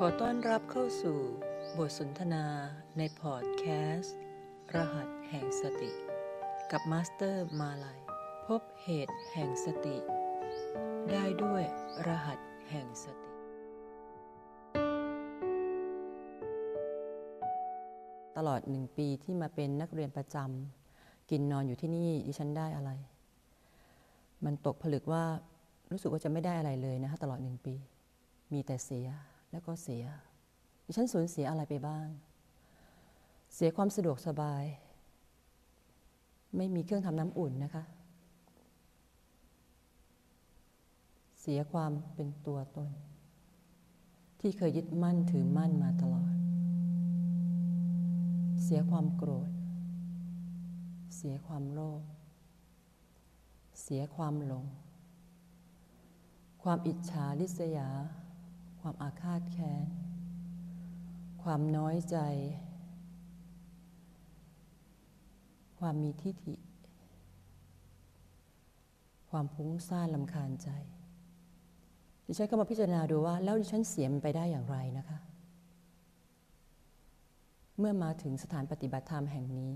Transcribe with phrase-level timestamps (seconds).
[0.00, 1.18] ขอต้อนรับเข้าสู่
[1.78, 2.44] บทสนทนา
[2.98, 3.64] ในพอดแค
[3.96, 4.16] สต์
[4.74, 5.90] รหัสแห่งสติ
[6.70, 7.98] กับมาสเตอร์มาลัย
[8.46, 9.96] พบเหตุแห่งสติ
[11.12, 11.62] ได้ด้วย
[12.06, 12.38] รหัส
[12.70, 13.30] แห่งสติ
[18.36, 22.90] ตลอดหนึ่งปีที่มาเป็นนักเรียนประจำกินนอนอยู่ที่นี่ดิฉันได้อะไร
[24.44, 25.24] มันตกผลึกว่า
[25.90, 27.74] รู้สึกว่าจะไม่ได้อะไรเลยนะคะตลอดหนึ่งปี
[28.52, 29.08] มีแต่เสีย
[29.56, 30.04] แล้วก็เสีย
[30.84, 32.08] ดิฉันสูญเสียอะไรไปบ้าง
[33.54, 34.64] เสียความสะดวกสบาย
[36.56, 37.84] ไม่มีเครื่องทำน้ำอุ่นนะคะ
[41.40, 42.88] เสียความเป็นตัวตน
[44.40, 46.32] ที่เคยยึดมั่นถือมั่นมาตลอด
[48.64, 49.50] เสียความโกรธ
[51.16, 52.02] เสียความโลภ
[53.82, 54.66] เสียความหลง
[56.62, 57.90] ความอิจฉาริษยา
[58.88, 59.86] ความอาฆาตแค้น
[61.42, 62.16] ความน้อยใจ
[65.78, 66.56] ความมีทิฏฐิ
[69.30, 70.68] ความพุ่งซ่านลำคาญใจ
[72.26, 75.18] ดิฉันก็มาพิจารณาดูว่า แล้วดิฉันเสียมันไปได้อย่างไรนะคะ
[77.78, 79.72] เมื่อมาถึงสถานปฏิบัติธรรมแห่งนี้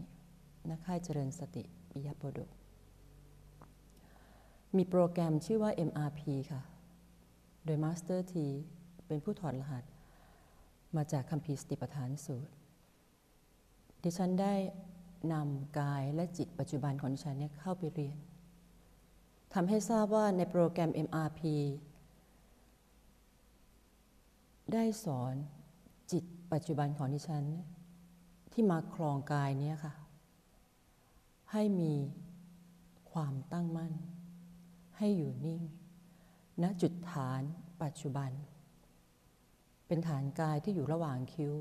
[0.70, 2.50] นักค่ายเจริญสติปิยโปดก
[4.76, 6.20] มีโปรแกรมชื่อว่า MRP
[6.50, 6.62] ค่ะ
[7.64, 8.00] โดยมาส
[9.10, 9.84] เป็นผู้ถอดรหัส
[10.96, 12.52] มาจากคัมภีสติปัฏฐานสูตร
[14.02, 14.54] ดิฉันได้
[15.32, 18.16] นำกายและจิตปัจจุบันของดิฉันเนี่ยเข้าไปเรียน
[19.54, 21.40] ทำให้ทราบว่าในโปรแกรม MRP
[24.72, 25.34] ได้สอน
[26.12, 27.44] จิตปัจจุบันของดิฉัน
[28.52, 29.94] ที่มาครองกายเนี่ยค่ะ
[31.52, 31.94] ให้มี
[33.12, 33.92] ความตั้งมั่น
[34.98, 35.62] ให้อยู่นิ่ง
[36.62, 37.42] ณจุดฐาน
[37.82, 38.32] ปัจจุบัน
[39.90, 41.52] เป็นฐานกายที่อยู่ระหว่างคิ้ว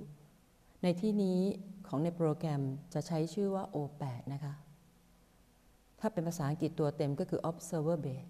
[0.84, 1.40] ในที่นี้
[1.88, 2.62] ของในโปรแกรม
[2.94, 4.54] จะใช้ชื่อว่า O8 นะคะ
[6.00, 8.30] ถ้าเป็นภาษาอังกฤษตัวเต็มก็คือ observer base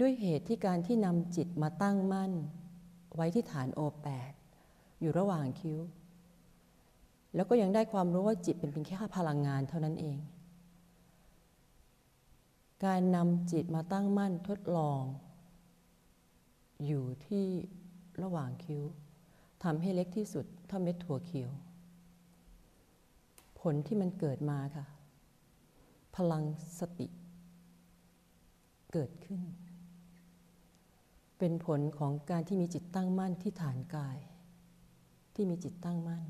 [0.00, 2.32] ด้วยเหตุที่การที่นำจิตมาตั้งมั่น
[3.14, 4.32] ไว้ที่ฐาน O8
[5.00, 5.78] อยู่ระหว่างคิ้ว
[7.34, 10.18] แล้วก็ยังได้ความรู้ว่าจิตเป็นเพียงแค่พลังงานเท่านั้นเอง
[12.84, 15.02] การนำจิตมาตั้งมั่นทดลอง
[16.86, 17.46] อยู่ที่
[18.22, 18.82] ระหว่างคิ้ว
[19.64, 21.50] ทำให้เล็กที่สุดเท่าเม็ดถั่วเขียว
[23.60, 24.86] ผลที่มันเกิดมาค่ะ
[26.16, 26.42] พลัง
[26.78, 27.06] สติ
[28.92, 29.40] เกิดขึ้น
[31.38, 34.18] เป็นผลของการที่มีจิตตั้งมั่นที่ฐานกาย
[35.34, 36.22] ที่มีจิตตั้งมั่น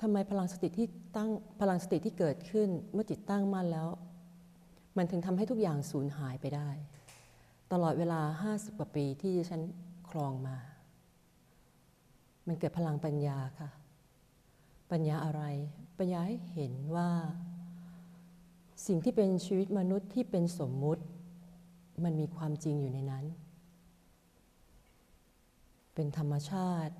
[0.00, 3.88] ทำไมพลังสติที่ตั้งพลังสติที่เกิดขึ้นเมื่อจิตตั้งมั่นแล้ว
[4.96, 6.68] มันถึงทำให้ทุกอย่างสูญหายไปได้
[7.72, 8.20] ตลอดเวลา
[8.50, 9.60] 50กว่าปีที่ฉัน
[10.10, 10.56] ครองมา
[12.46, 13.70] มันเกิดพลังปัญญาค่ะ
[14.90, 15.42] ปัญญาอะไร
[15.98, 17.10] ปัญญาให้เห็นว่า
[18.86, 21.02] สิ่งที่เป็นชีวิตมนุษย์ที่เป็นสมมุติ
[22.04, 23.24] มันมีความจริงอยู่ในนั้น
[25.94, 26.94] เป็นธรรมชาติ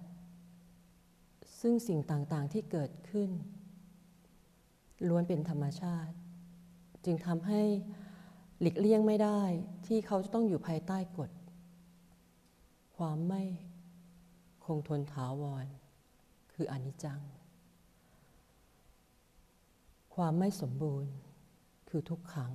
[1.61, 3.31] ซึ่งสิ่งต่างๆที่เกิดขึ้น
[5.09, 6.15] ล้วนเป็นธรรมชาติ
[7.05, 7.63] จึงทำให้
[8.61, 9.43] หลีกเลี่ยงไม่ได้
[9.87, 11.31] ที่เขาจะต้องอยู่ภายใต้กฎ
[12.99, 13.43] ความไม่
[14.65, 15.67] คงทนถาวร
[16.55, 17.21] คืออนิจจัง
[20.15, 21.13] ความไม่สมบูรณ์
[21.89, 22.53] คือทุกขัง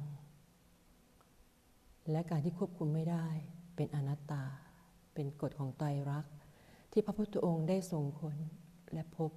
[2.11, 3.27] และการที่ควบคุมไม่ได้
[3.75, 4.43] เป็นอนัตตา
[5.13, 6.33] เป็นกฎของไตรลักษณ์
[6.91, 8.37] ที่พระพุทธองค์ได้ทรงค้น
[8.93, 9.31] และพบ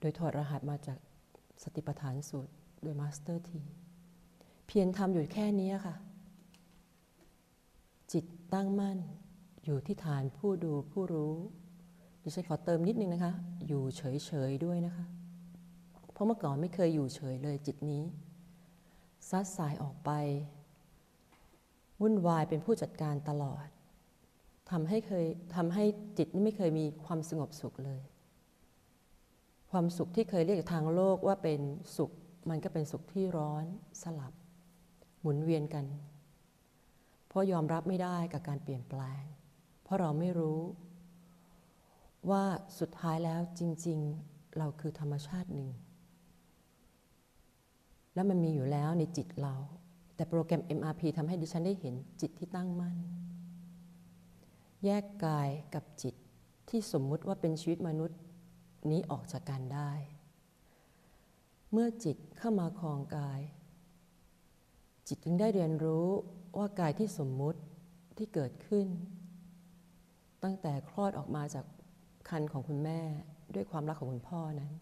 [0.00, 0.98] โดยถอดรหัสมาจาก
[1.62, 3.60] สติปัฏฐานสูตรโดยมาสเตอร์ที
[4.66, 5.94] เพียรทำอยู่แค่นี้ค่ะ
[8.12, 8.24] จิต
[8.54, 8.98] ตั้งมั่น
[9.68, 11.34] อยู่ที่ฐานผู้ดูผู้รู้
[12.22, 13.32] ดิฉันขอเติมนิดนึงนะคะ
[13.66, 15.04] อยู่เฉยๆด้วยนะคะ
[16.12, 18.02] เพราะเมื่อก่อนไม่เคยอยู่เฉยเลยจิตนี้
[19.30, 20.10] ซัดสายออกไป
[22.00, 23.66] วุ่นวายเป็นผู้จัดการตลอด
[24.70, 25.26] ทำให้เคย
[25.56, 25.84] ทำให้
[26.18, 28.02] จิตนี่ไม่เคยมีความสงบสุขเลย
[29.70, 31.60] ความสุขที่เคยเรียกทางโลกว่าเป็น
[31.96, 32.10] สุข
[32.50, 33.64] มันก็เป็นสุขที่ร้อน
[34.02, 34.32] สลับ
[35.20, 35.84] หมุนเวียนกัน
[37.28, 39.22] เพราะยอมรับไม่ได้กับการเปลี่ยนแปลง
[39.86, 40.60] เพราะเราไม่รู้
[42.30, 42.44] ว่า
[42.78, 43.98] สุดท้ายแล้วจริง
[44.28, 45.70] ๆ เราคือธรรมชาติหนึ่ง
[48.14, 49.54] และมันมีอยู่แล้วในจิตเรา
[50.14, 52.96] แต่โปรแกรม MRP ทำให้ดิฉันได้เห็นจิตที่ตั้งมั่น
[54.84, 56.14] แยกกายกับจิต
[56.68, 58.20] ที่สมมุติว่าเป็นชีวิตมนุษย์
[58.90, 59.92] นี้ออกจากกันได้
[61.72, 63.40] เมื่อจิตเข้ามาคลองกาย
[65.08, 66.06] จิตจึงได้เรียนรู้
[66.58, 67.60] ว่ากายที่สมมุติ
[68.16, 68.86] ที่เกิดขึ้น
[70.42, 71.64] ตั้งแต่คลอดออกมาจาก
[72.28, 73.00] คันของคุณแม่
[73.54, 74.72] ด้วยความรักของคุณพ่อนั้น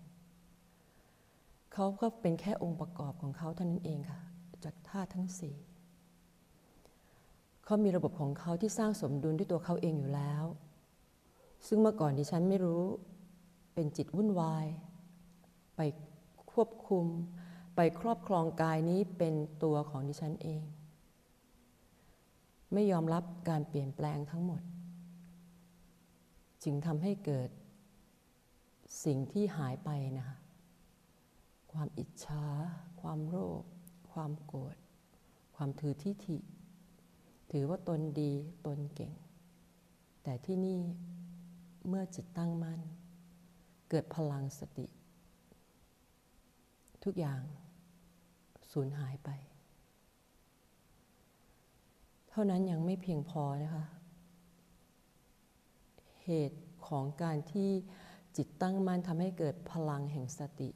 [1.73, 4.21] เขาก็เป็นแค่องค์ประกอบของเขาเท่านั้นเองค่ะ
[4.65, 5.57] จากธาตุทั้งสี่
[7.65, 10.45] เขามีระบบของเขาที่สร้างสมดุลด้วยตัวเขาเองอยู่แล้ว
[11.67, 12.83] ซึ่งเมื่อก่อนดิฉันไม่รู้
[13.75, 14.67] เป็นจิตวุ่นวาย
[15.77, 15.81] ไป
[16.53, 17.05] ควบคุม
[17.77, 20.63] ไปครอบครองกายนี้เป็นตัวของดิฉันเอง
[22.73, 24.61] ไม่ยอมรับการเปลี่ยนแปลงทั้งหมด
[26.65, 27.51] จึงทำให้เกิด
[29.05, 30.39] สิ่งที่หายไปนะคะ
[31.73, 32.45] ความอิจฉา
[33.01, 33.63] ความโลภ
[34.13, 34.77] ความโกรธ
[35.57, 36.39] ความถือทิฏฐิ
[37.51, 38.33] ถือว่าตนดี
[38.67, 39.13] ตนเก่ง
[40.23, 40.81] แต่ที่นี่
[41.89, 42.81] เมื่อจิตตั้งมั่น
[43.91, 44.87] เกิดพลังสติ
[47.05, 47.43] ทุกอย่าง
[48.73, 49.31] สูญหายไป
[52.31, 53.85] เท่านั้นยังไม่เพียงพอนะคะ
[56.25, 57.71] เหตุของการที่
[58.37, 60.71] จิตตั้งมั่นทำให้เกิดพลังแห่งสติ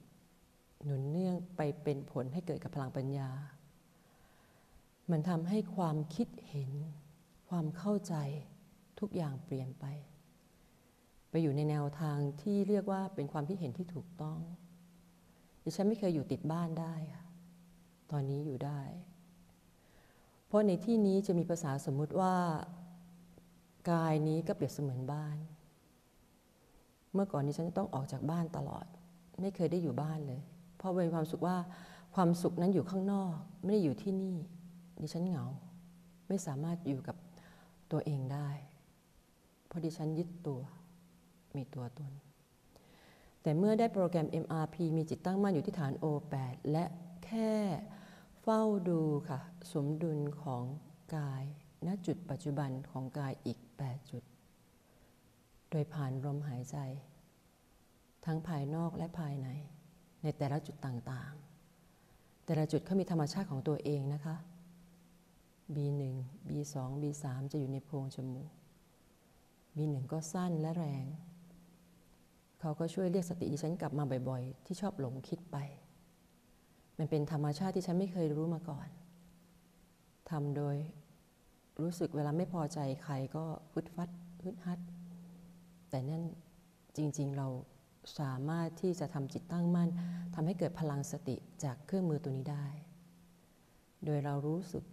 [0.84, 3.30] หนุนเนื่องไปเป็นผลให้เกิดกับพลังปัญญา
[5.10, 6.70] มันทำให้ความคิดเห็น
[7.48, 8.14] ความเข้าใจ
[9.00, 9.84] ทุกอย่างเปลี่ยนไป
[11.30, 14.38] ไปอยู่ในแนวทางที่เรียกว่าเป็นความคิดเห็นที่ถูกต้อง
[15.64, 17.24] ดิฉันไม่เคยอยู่ติดบ้านได้ค่ะ
[18.10, 18.80] ตอนนี้อยู่ได้
[20.46, 22.34] เพราะในที่นี้จะมีภาษาสมมุติว่า
[23.90, 25.36] กายนี้ก็เปรียบเสมือนบ้าน
[27.12, 28.86] เมื่อก่อนนี้ฉันต้องออกจากบ้านตลอด
[29.40, 30.40] ไม่เคยได้อยู่บ้านเลย
[30.76, 31.56] เพราะมีความสุขว่า
[32.14, 34.36] ความสุขนั้นอยู่ข้างนอก ไม่ได้อยู่ที่นี่
[35.00, 35.46] ดิฉันเหงา
[36.28, 37.16] ไม่สามารถอยู่กับ
[37.92, 38.48] ตัวเองได้
[39.66, 40.60] เพราะดิฉันยึดตัว
[41.56, 42.12] มีตัวตน
[43.42, 46.84] แต่เมื่อได้โปรแกรม MRP มีจิตตั้งมั่นอยู่ที่ฐาน O8 และ
[47.24, 47.52] แค่
[48.42, 49.40] เฝ้าดูค่ะ
[49.72, 50.64] สมดุลของ
[51.16, 51.44] กาย
[51.86, 54.22] ณจุดปัจจุบันของกายอีก 8 จุด
[55.70, 56.76] โดยผ่านลมหายใจ
[58.24, 59.48] ทั้งภายนอกและภายใน
[60.22, 64.36] ในแต่ละจุดต่างๆ แต่ละจุดเขามีธรรมชาติของตัวเองนะคะ
[65.74, 66.02] B1
[66.48, 68.50] B2 B3 จะอยู่ในโพรงจมูก
[69.76, 71.06] B1 ก็สั้นและแรง
[72.60, 75.56] เขาก็ช่วยเรียกสติดิฉันกลับมาบ่อยๆ ที่ชอบหลงคิดไป
[76.98, 78.88] มันเป็นธรรมชาติที่ฉันไม่เคยรู้มาก่อน
[80.30, 80.76] ทำโดย
[81.82, 84.10] รู้สึกเวลาไม่พอใจใครก็ฮึดฟัด
[84.44, 84.80] ฮึดฮัด
[85.90, 86.22] แต่นั่น
[86.96, 87.48] จริง ๆ เรา
[88.20, 89.88] สามารถที่จะทำจิตตั้งมั่น
[90.34, 92.66] ทำให้เกิดพลังสติจากเครื่องมือตัวนี้ได้
[94.04, 94.84] โดยเรารู้สึก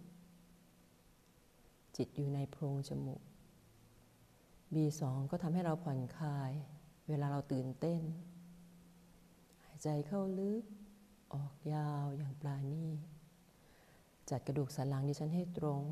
[1.96, 3.22] จิตอยู่ในโพรงจมูก
[4.74, 6.50] B2 ก็ทำให้เราผ่อนคลาย
[7.08, 8.02] เวลาเราตื่นเต้น
[9.64, 10.62] หายใจเข้าลึก
[11.34, 12.86] ออกยาวอย่างปราณี
[14.30, 15.82] จัดกระดูกสันหลังดิฉันให้ตรง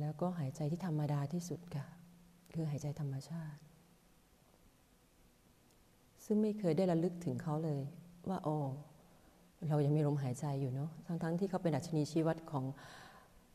[0.00, 1.86] แล้วก็หายใจที่ธรรมดาที่สุดค่ะ
[2.52, 3.60] คือหายใจธรรมชาติ
[6.24, 7.82] ซึ่งไม่เคยได้ระลึกถึงเขาเลย
[8.28, 8.56] ว่าโอ้
[9.68, 12.64] เรายังมีลมหายใจอยู่เนาะทั้งๆทที่เขาเป็นดัชนีชี้วัดของ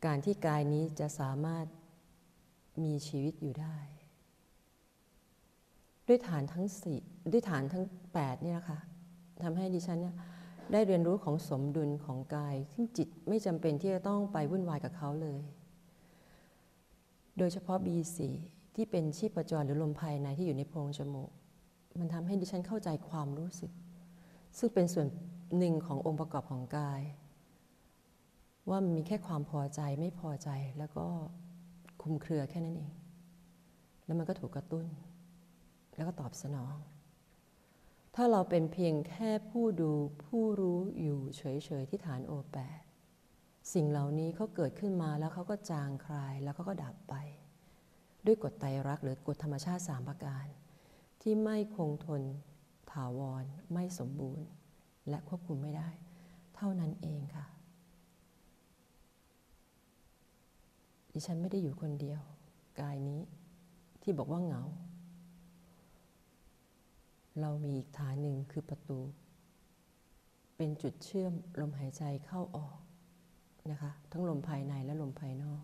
[0.05, 1.65] การที่กายนี้จะสามารถ
[2.83, 3.75] มีชีวิตอยู่ได้
[6.07, 6.97] ด้วยฐานทั้งสี่
[7.31, 8.79] ด้วยฐานทั้ง8เนี่ยนะคะ
[9.43, 10.15] ทำให้ดิฉันเนี่ย
[10.71, 15.39] ได้เรียนรู้ของสมดุลของกาย ซึ่งจิตไม่จำเป็นที่จะต้องไปวุ่นวายกับเขาเลย
[17.37, 18.19] โดยเฉพาะ B4
[18.75, 21.29] ที่เป็นชีพจรหรือลมภายในที่อยู่ในโพรงจมูก
[21.99, 23.71] มันทำให้ดิฉันเข้าใจความรู้สึก
[24.57, 25.07] ซึ่งเป็นส่วน
[25.57, 27.01] หนึ่งขององค์ประกอบของกาย
[28.69, 31.05] ว่ามีแค่ความพอใจไม่พอใจแล้วก็
[32.01, 32.91] คุมเครือแค่นั้นเอง
[34.05, 34.85] แล้วมันก็ถูกกระตุ้น
[35.95, 36.75] แล้วก็ตอบสนอง
[38.15, 39.91] ถ้าเราเป็นเพียงแค่ผู้ดู
[40.25, 41.43] ผู้รู้อยู่เฉ
[41.81, 42.84] ยๆที่ฐานโอแปด
[43.73, 47.15] สิ่งเหล่านี้เขาเกิดขึ้นมาแล้วเขาก็จางคลายแล้วเขาก็ดับไป
[48.25, 50.45] ด้วยกฎไตรักหรือกฎธรรมชาติสามประการ
[51.21, 52.21] ที่ไม่คงทน
[52.91, 53.43] ถาวร
[53.73, 54.45] ไม่สมบูรณ์
[55.09, 55.89] และควบคุมไม่ได้
[56.55, 57.45] เท่านั้นเองค่ะ
[61.13, 62.21] ดิฉันไม่ได้อยู่คนเดียว
[62.79, 63.21] กายนี้
[64.01, 64.63] ที่บอกว่าเหงา
[67.41, 68.99] เรามีอีกฐานหนึ่งคือประตู
[70.57, 72.77] เป็นจุดเชื่อมลมหายใจเข้าออก
[73.71, 75.63] นะคะ ทั้งลมภายในและลมภายนอก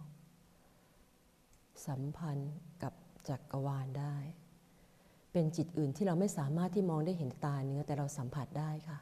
[1.87, 2.53] สัมพันธ์
[2.83, 2.93] กับ
[3.29, 4.15] จักรวาลได้
[5.31, 8.99] เป็นจิตอื่นที่เราไม่สามารถที่มองได้เห็นตาเนื้อแต่เราสัมผัสได้ค่ะ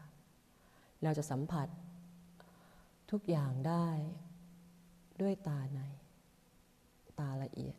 [1.04, 1.68] เราจะสัมผัส
[3.12, 3.88] ทุกอย่างได้
[5.22, 5.82] ด้วยตาใน
[7.20, 7.76] ตาละเอียด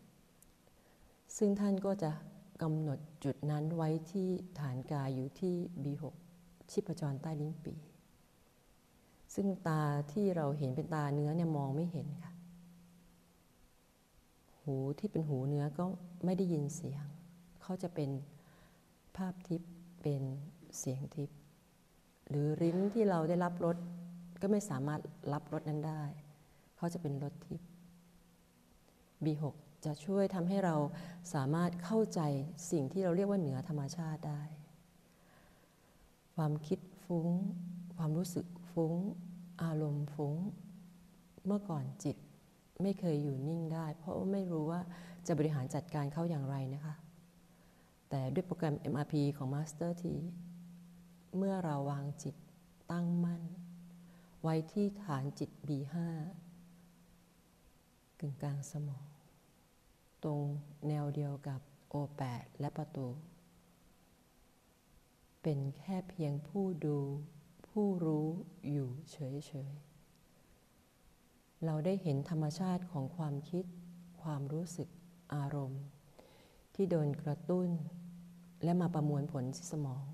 [1.37, 2.11] ซึ่งท่านก็จะ
[2.63, 6.05] กำหนดจุดนั้นไว้ที่ฐานกายอยู่ที่ B6
[6.71, 7.75] ชิพจรใต้ลิ้นปี
[9.35, 9.83] ซึ่งตา
[10.13, 12.33] ที่เราเห็นเป็นตาเนื้อเนี่ยมองไม่เห็นค่ะ
[14.63, 15.85] หูที่เป็นหูเนื้อก็
[16.25, 17.05] ไม่ได้ยินเสียง
[17.63, 18.11] เขาจะเป็น
[19.17, 19.71] ภาพทิพย์
[20.03, 20.23] เป็น
[20.79, 21.39] เสียงทิพย์
[22.29, 23.77] หรือลิ้นที่เราได้รับรส
[24.43, 25.01] ก็ไม่สามารถ
[25.33, 26.03] รับรสนั้นได้
[26.77, 27.69] เขาจะเป็นรสทิพย์
[29.25, 29.45] B6
[29.85, 30.77] จะช่วยทำให้เรา
[31.35, 32.21] สามารถเข้าใจ
[32.71, 34.43] สิ่งที่เราเรียกว่าเหนือธรรมชาติได้
[36.35, 37.29] ความคิดฟุ้ง
[37.97, 38.95] ความรู้สึก ฟุ้ง
[39.63, 40.37] อารมณ์ฟุ้ง
[41.47, 42.17] เมื่อก่อนจิต
[42.83, 44.81] ไม่เคยอยู่นิ่งได้ เพราะไม่รู้ว่า
[45.27, 46.95] จะบริหารจัดการเขาอย่างไรนะคะ
[48.11, 50.05] แต่ด้วยโปรแกรม MRP ของ Master T
[51.37, 52.35] เมื่อเราวางจิต
[52.93, 53.43] ตั้งมั่น
[54.43, 55.95] ไว้ที่ฐานจิต B5
[58.21, 59.07] กึ่งกลางสมอง
[60.25, 60.43] ตรง
[60.89, 61.61] แนวเดียวกับ
[61.93, 63.07] O8 และประตู
[65.43, 66.99] เป็นแค่เพียงผู้ดู
[67.71, 68.29] ผู้รู้
[68.71, 73.65] อยู่เฉยๆ เราได้เห็นธรรมชาติของความคิด
[74.23, 74.89] ความรู้สึก
[75.35, 75.83] อารมณ์
[76.75, 77.69] ที่โดนกระตุ้น
[78.65, 80.05] และมาประมวลผลที่สมอง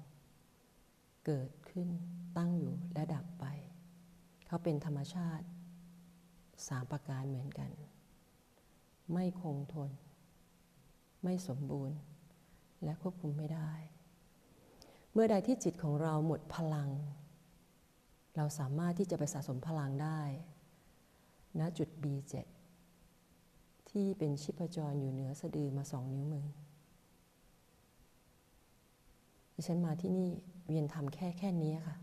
[1.27, 1.89] เกิดขึ้น
[2.37, 3.45] ตั้งอยู่และดับไป
[4.47, 5.47] เขาเป็นธรรมชาติ
[6.67, 7.71] สามประการเหมือนกัน
[9.13, 9.91] ไม่คงทน
[11.25, 11.99] ไม่สมบูรณ์
[12.85, 13.71] และควบคุมไม่ได้
[15.13, 16.91] เมื่อใดที่จิตของเราหมดพลัง
[18.37, 20.21] เราสามารถที่จะไปสะสมพลังได้
[21.61, 22.35] ณจุด B7
[23.91, 26.47] ที่เป็นชิพจรอยู่เหนือสะดือมาสองนิ้วมือ
[29.55, 30.29] ดิฉันมาที่นี่
[30.67, 31.97] เวียนทำแค่แค่นี้ค่ะ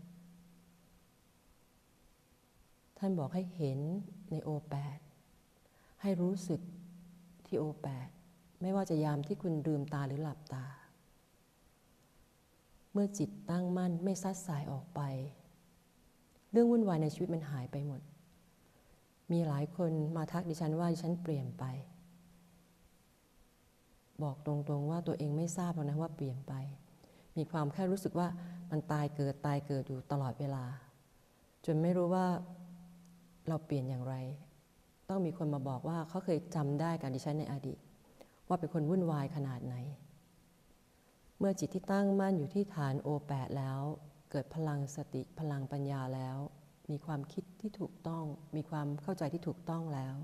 [2.98, 3.78] ท่านบอกให้เห็น
[4.30, 4.98] ในโอแปด
[6.00, 6.60] ให้รู้สึก
[7.46, 8.08] ที่โอแปด
[8.60, 10.66] ไม่ว่าจะยามที่คุณลืมตาหรือหลับตา
[12.92, 15.00] เมื่อจิตตั้งมั่นไม่ซัดสายออกไป
[16.54, 18.00] เรื่องวุ่นวายในชีวิตมันหายไปหมด
[19.32, 21.64] มีหลายคนมาทักดิฉันว่าดิฉันเปลี่ยนไป
[24.22, 26.54] บอกตรงๆว่าตัวเองไม่ทราบหรอกนะว่าเปลี่ยนไป
[27.36, 28.28] มีความแค่รู้สึกว่า
[28.70, 30.64] มันตายเกิดตายเกิดอยู่ตลอดเวลา
[31.66, 32.26] จนไม่รู้ว่า
[33.48, 34.14] เราเปลี่ยนอย่างไร
[35.08, 37.78] ต้องมีคนมาบอกว่าเขาเคยจำได้กับดิฉันในอดีต
[38.48, 39.74] ว่าเป็นคนวุ่นวายขนาดไหน
[41.38, 43.80] เมื่อจิตที่ตั้งมั่นอยู่ที่ฐานโอแปดแล้ว
[44.36, 46.38] เกิดพลังสติพลังปัญญาแล้ว
[46.90, 48.24] มีความคิดที่ถูกต้อง
[48.56, 50.16] มีความเข้าใจที่ถูกต้องแล้ว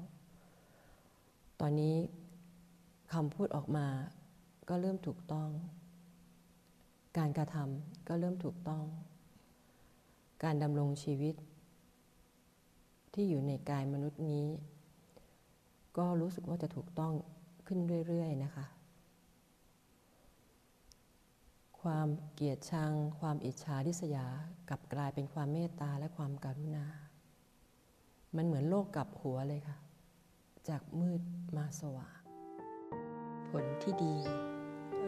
[1.61, 1.97] ตอนนี้
[3.12, 3.87] คำพูดออกมา
[4.69, 5.49] ก็เริ่มถูกต้อง
[7.19, 8.85] การกระทำก็เริ่มถูกต้อง
[10.45, 11.35] การดำรงชีวิต
[13.14, 14.47] ที่อยู่ในกายมนุษย์นี้
[15.99, 17.12] ก็รู้สึกว่าจะถูกต้อง
[17.67, 18.67] ขึ้นเรื่อย ๆ นะคะ
[21.83, 24.27] ความเกลียดชัง ความอิจฉาริษยา
[24.69, 26.87] กลับกลายเป็นความเมตตาและความการุณา
[28.37, 29.77] มันเหมือนโลกกลับหัวเลยค่ะ
[30.69, 31.21] จากมืด
[31.57, 32.21] มาสว่าง
[33.51, 34.17] ผลที่ดี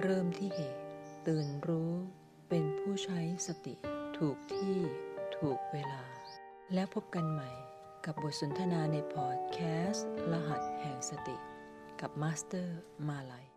[0.03, 0.83] เริ่มที่เหตุ
[1.27, 1.93] ตื่นรู้
[2.49, 3.75] เป็นผู้ใช้สติ
[4.17, 4.77] ถูกที่
[5.37, 6.03] ถูกเวลา
[6.75, 7.51] แล้วพบกันใหม่
[8.05, 9.59] กับบทสนทนาในพอดแค
[9.91, 11.37] สต์ รหัสแห่งสติ
[12.01, 13.52] กับมาสเตอร์มาลัย